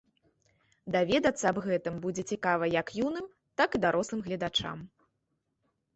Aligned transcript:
Даведацца 0.95 1.45
аб 1.51 1.57
гэтым 1.67 1.99
будзе 2.07 2.23
цікава 2.35 2.71
як 2.79 2.87
юным, 3.07 3.27
так 3.63 3.69
і 3.77 3.83
дарослым 3.85 4.25
гледачам. 4.29 4.77